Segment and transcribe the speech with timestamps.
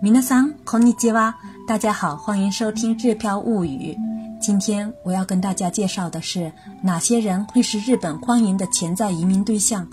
[0.00, 1.34] 米娜桑，孔尼基哇，
[1.66, 3.92] 大家好，欢迎收听《日漂物语》。
[4.40, 6.52] 今天我要跟大家介绍的是
[6.82, 9.86] 哪些人会是日本欢迎的潜在移民对象。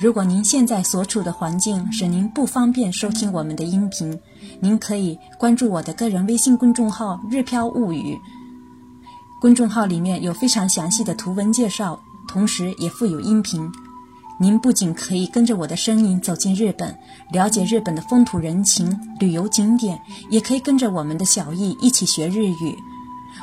[0.00, 4.18] 如果您现在所处的环境使您不方便收听我们的音频，
[4.60, 8.18] 您可以关注我的个人微信公众号“日漂物语”。
[9.40, 13.70] 公众号里面有非常详细的图文介绍，同时也附有音频。
[14.38, 16.98] 您不仅可以跟着我的声音走进日本，
[17.30, 20.00] 了解日本的风土人情、旅游景点，
[20.30, 22.76] 也可以跟着我们的小易一起学日语。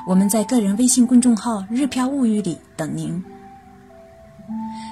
[0.06, 3.24] 我们在个人微信公众号“日漂物语”里等您。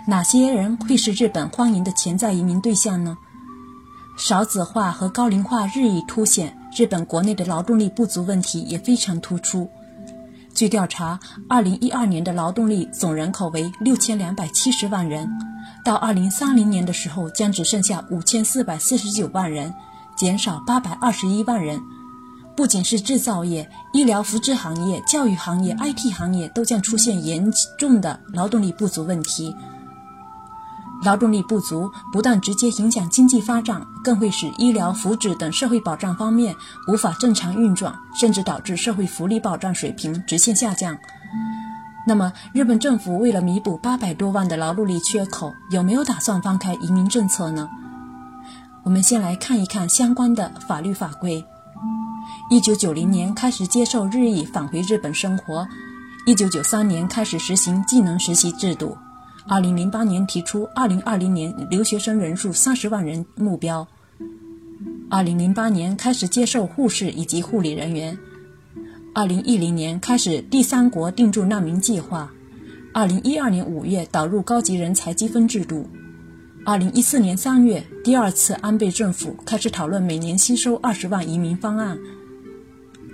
[0.08, 3.18] 哪些人会是日本欢迎的潜在移民对象呢？
[4.18, 9.70] 少子化和高龄化日益凸显，日本国内的劳动力不足问题也非常突出。
[10.58, 15.30] 据调查二零一二年的劳动力总人口为六千两百七十万人。
[15.86, 19.72] 到二零三零年的时候，将只剩下五千四百四十九万人，
[20.18, 21.80] 减少八百二十一万人。
[22.56, 27.48] 不仅是制造业、医疗福祉行业、教育行业、IT 行业都将出现严
[27.78, 29.56] 重的劳动力不足问题。
[31.04, 36.56] 劳动力不足不但直接影响经济发展，更会使医疗福祉等社会保障方面
[36.88, 40.98] 无法正常运转，甚至导致社会福利保障水平直线下降。
[42.06, 47.70] 那么，日本政府为了弥补八百多万的劳动力缺口，有没有打算放开移民政策呢？
[48.84, 51.46] 我们先来看一看相关的法律法规。
[52.50, 55.68] 一九九零年开始接受日裔返回日本生活，
[56.26, 58.98] 一九九三年开始实行技能实习制度，
[59.50, 63.88] 二零零八年提出二零二零年留学生人数三十万人目标，
[65.10, 68.18] 二零零八年开始接受护士以及护理人员。
[69.14, 72.30] 二零一零年开始第三国定住难民计划，
[72.94, 75.88] 二零一二年五月导入高级人才积分制度，
[76.66, 81.98] 二零一四年三月第二次安倍政府开始讨论每年吸收二十万移民方案，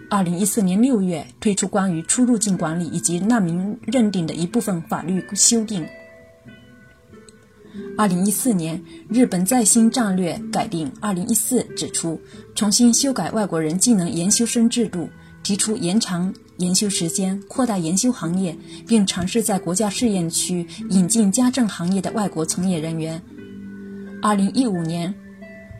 [0.09, 5.85] 二零一四年六月推出关于出入境管理以及难民认定的一部分法律修订。
[7.97, 12.19] 二零一四年日本在新战略改定二零一四指出，
[12.55, 15.09] 重新修改外国人技能研修生制度。
[15.43, 18.57] 提出延长研修时间、扩大研修行业，
[18.87, 23.21] 并尝试在国家试验区引进家政行业的外国从业人员。
[24.21, 25.13] 二零一五年，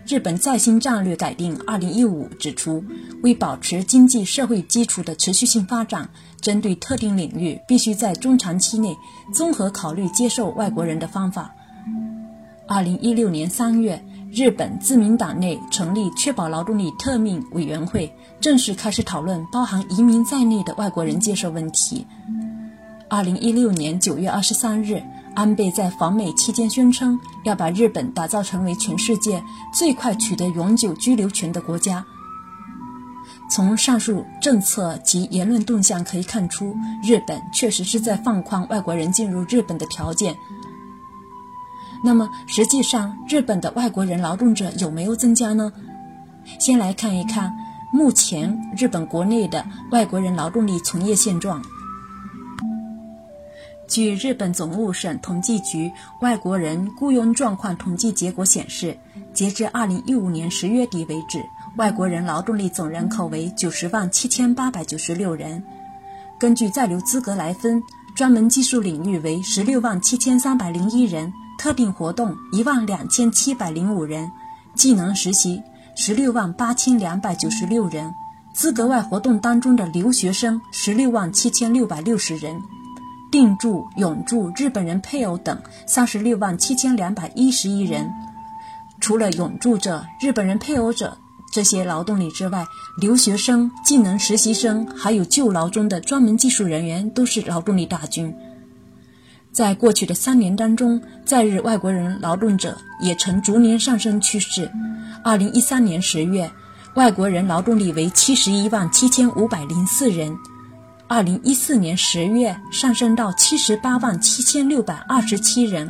[0.05, 2.83] 日本在新战略改定二零一五指出，
[3.21, 6.09] 为保持经济社会基础的持续性发展，
[6.41, 8.93] 针对特定领域，必须在中长期内
[9.33, 11.55] 综合考虑接受外国人的方法。
[12.67, 14.03] 二零一六年三月。
[14.35, 22.07] 日本自民党内成立确保劳动力特命委员会，正式开始讨论包含移民在内的外国人接受问题。
[23.07, 25.03] 二零一六年九月二十三日，
[25.35, 32.03] 安倍在访美期间宣称要把日本打造成为全世界最快取得永久居留权的国家。
[33.51, 40.35] 从上述政策及言论动向可以看出，日本确实是在放宽外国人进入日本的条件。
[42.05, 45.71] 那么，实际上，日本的外国人劳动者有没有增加呢？
[46.59, 47.53] 先来看一看
[47.93, 51.63] 目前日本国内的外国人劳动力从业现状。
[53.87, 58.97] 据日本总务省统计局外国人雇佣状况统计结果显示，
[59.33, 61.41] 截至2015年10月底为止，
[61.77, 65.63] 外国人劳动力总人口为90万7896人。
[66.37, 67.81] 根据在留资格来分，
[68.13, 71.31] 专门技术领域为16万7301人。
[71.63, 74.29] 特定活动一万两千七百零五人，
[74.75, 75.63] 技能实习
[75.95, 78.13] 十六万八千两百九十六人，
[78.53, 82.59] 资格外活动当中的留学生十六万七千六百六十人，
[83.31, 85.57] 定住、永住日本人配偶等
[85.87, 88.11] 三十六万七千两百一十一人。
[88.99, 91.17] 除了永住者、日本人配偶者
[91.53, 92.65] 这些劳动力之外，
[92.99, 98.35] 留学生、技能实习生还有旧劳中的专门技术人员都是劳动力大军。
[99.53, 104.69] 在过去的三年当中，在日外国人劳动者也呈逐年上升趋势。
[105.23, 106.51] 二零一三年十月，
[106.95, 110.33] 外国人劳动力为七十一万七千五百零四人；
[111.07, 115.87] 二零一四年十月上升到七十八万七千六百二十七人；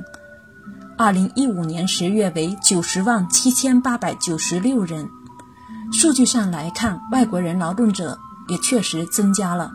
[0.97, 5.07] 二零一五年十月为九十万七千八百九十六人。
[5.93, 9.71] 数据上来看，外国人劳动者也确实增加了。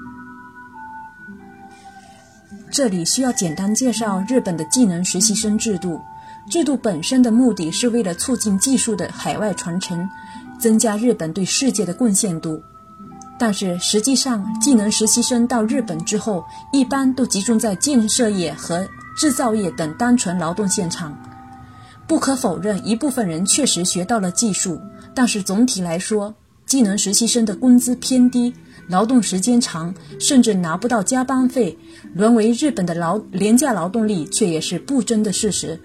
[2.71, 6.01] 这里需要简单介绍日本的技能实习生制度。
[6.51, 10.09] 制度本身的目的是为了促进技术的海外传承，
[10.59, 12.63] 增加日本对世界的贡献度。
[13.39, 21.17] 但是实际上，技能实习生到日本之后，一般都集中在建设业和制造业等单纯劳动现场，
[22.07, 24.81] 不可否认，一部分人确实学到了技术，
[25.15, 26.35] 但是总体来说，
[26.67, 28.53] 技能实习生的工资偏低，
[28.89, 31.77] 劳动时间长，甚至拿不到加班费，
[32.15, 35.79] 沦为日本的劳廉价劳动力，却也是不争的事实。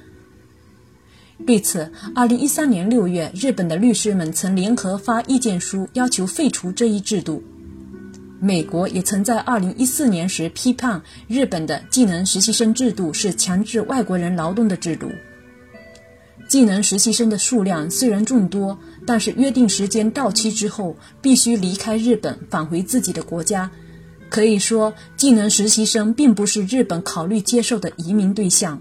[1.45, 7.43] 对此，二零一三年六月，日本的律师们曾联合发意见书，要求废除这一制度。
[8.39, 15.09] 美国也曾在二零一四年时批判日本的技能实习生制度是强制外国人劳动的制度。
[16.53, 18.77] 技能实习生的数量虽然众多，
[19.07, 23.71] 但是约定时间到期之后必须离开日本，返回自己的国家。
[24.29, 28.79] 可以说，技能实习生并不是日本考虑接受的移民对象。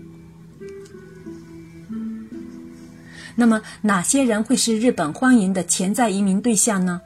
[3.37, 7.01] 那么，哪些人会是日本欢迎的潜在移民对象呢？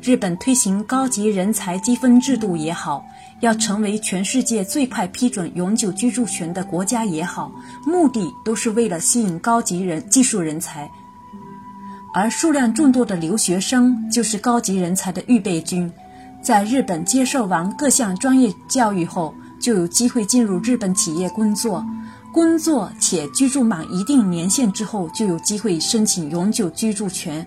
[0.00, 3.04] 日本推行高级人才积分制度也好，
[3.42, 7.50] 要成为全世界最快批准永久居住权的国家也好，
[7.84, 10.88] 目的都是为了吸引高级人技术人才。
[12.14, 15.92] 而数量众多的留学生就是高级人才的预备军，
[16.40, 21.84] 在日本接受完各项专业教育后，就有机会进入日本企业工作，
[22.32, 27.44] 工作且居住满一定年限之后，就有机会申请永久居住权。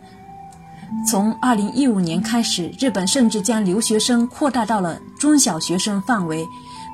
[1.03, 6.45] 从二零一五年开始，日本甚至将留学生扩大到了中小学生范围，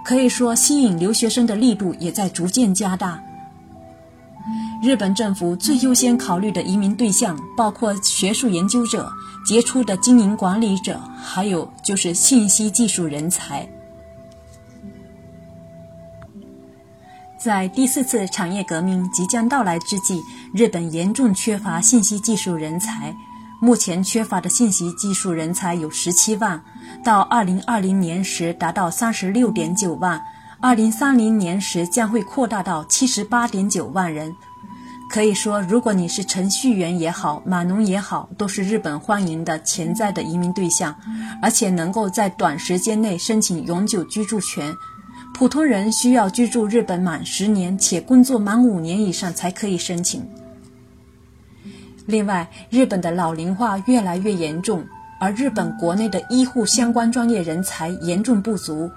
[0.05, 3.21] 可以说吸引留学生的力度也在逐渐加大。
[4.81, 9.11] 日本政府最优先考虑的移民对象包括学术研究者、
[9.45, 13.69] 杰出的经营管理者，还有就是信息技术人才。
[17.37, 20.19] 在第四次产业革命即将到来之际，
[20.53, 23.15] 日本严重缺乏信息技术人才。
[23.63, 26.63] 目前缺乏的信息技术人才有十七万，
[27.03, 30.19] 到二零二零年时达到三十六点九万，
[30.59, 34.33] 二零三零年时将会扩大到七十八点九万人。
[35.11, 40.95] 可以说，如果你是程序员也好，码农也好，都是日本欢迎的潜在的移民对象，
[41.39, 44.73] 而且能够在短时间内申请永久居住权。
[45.35, 50.27] 普通人需要居住日本满十年且工作满五年以上才可以申请。
[52.05, 54.83] 另外，日本的老龄化越来越严重，
[55.19, 58.89] 而日本国内的医护相关专业人才严重不足。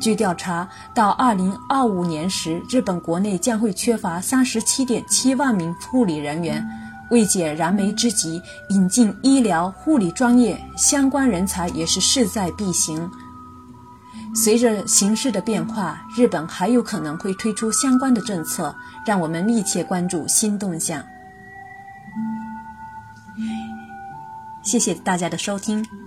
[0.00, 6.66] 据调查，到2025年时，日本国内将会缺乏37.7万名护理人员。
[7.10, 13.08] 为解燃眉之急，引进医疗护理专业相关人才也是势在必行。
[14.34, 18.74] 随着形势的变化，日本还有可能会推出相关的政策，
[19.06, 21.00] 让我们密切关注新动向。
[24.66, 26.05] 谢谢大家的收听。